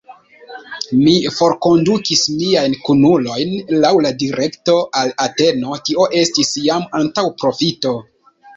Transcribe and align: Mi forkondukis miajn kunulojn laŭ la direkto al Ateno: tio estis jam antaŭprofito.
Mi 1.01 1.11
forkondukis 1.39 2.23
miajn 2.37 2.77
kunulojn 2.87 3.53
laŭ 3.85 3.93
la 4.07 4.13
direkto 4.25 4.77
al 5.05 5.15
Ateno: 5.29 5.79
tio 5.91 6.11
estis 6.25 6.53
jam 6.67 6.91
antaŭprofito. 7.05 7.97